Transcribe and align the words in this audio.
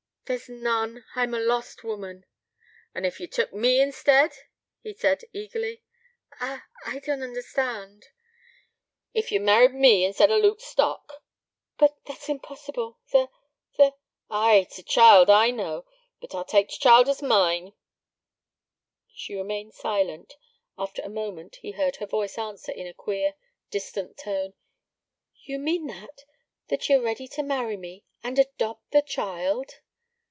'There's 0.25 0.47
none. 0.47 1.03
I'm 1.13 1.33
a 1.33 1.41
lost 1.41 1.83
woman.' 1.83 2.25
'An' 2.95 3.03
ef 3.03 3.19
ye 3.19 3.27
took 3.27 3.51
me 3.51 3.81
instead?' 3.81 4.31
he 4.81 4.93
said 4.93 5.23
eagerly. 5.33 5.83
'I 6.39 6.61
I 6.85 6.99
don't 6.99 7.21
understand' 7.21 8.05
'Ef 9.13 9.29
ye 9.29 9.39
married 9.39 9.73
me 9.73 10.05
instead 10.05 10.31
of 10.31 10.41
Luke 10.41 10.61
Stock?' 10.61 11.21
'But 11.77 11.97
that's 12.05 12.29
impossible 12.29 12.97
the 13.11 13.27
the' 13.75 13.93
'Ay, 14.29 14.69
t' 14.71 14.83
child. 14.83 15.29
I 15.29 15.51
know. 15.51 15.85
But 16.21 16.33
I'll 16.33 16.45
tak 16.45 16.69
t' 16.69 16.77
child 16.79 17.09
as 17.09 17.21
mine.' 17.21 17.73
She 19.13 19.35
remained 19.35 19.73
silent. 19.73 20.37
After 20.77 21.01
a 21.01 21.09
moment 21.09 21.57
he 21.57 21.71
heard 21.71 21.97
her 21.97 22.05
voice 22.05 22.37
answer 22.37 22.71
in 22.71 22.87
a 22.87 22.93
queer, 22.93 23.33
distant 23.69 24.17
tone: 24.17 24.53
'You 25.43 25.59
mean 25.59 25.87
that 25.87 26.21
that 26.69 26.87
ye're 26.87 27.01
ready 27.01 27.27
to 27.27 27.43
marry 27.43 27.75
me, 27.75 28.05
and 28.23 28.39
adopt 28.39 28.91
the 28.91 29.01
child?' 29.01 29.81